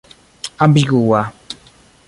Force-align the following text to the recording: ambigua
ambigua 0.63 1.21